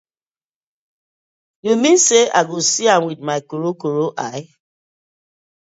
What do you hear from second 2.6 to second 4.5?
see am wit my koro eye?